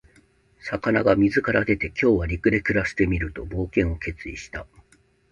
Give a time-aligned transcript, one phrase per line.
[0.59, 4.65] 魚が水から出て、「今日は陸で暮らしてみる」と冒険を決意した。